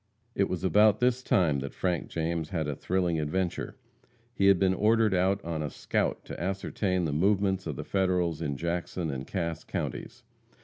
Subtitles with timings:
[0.33, 3.77] It was about this time that Frank James had a thrilling adventure.
[4.33, 8.41] He had been ordered out on a scout to ascertain the movements of the Federals
[8.41, 10.23] in Jackson and Cass counties.